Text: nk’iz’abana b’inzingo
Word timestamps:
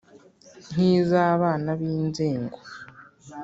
nk’iz’abana 0.71 1.69
b’inzingo 1.79 2.57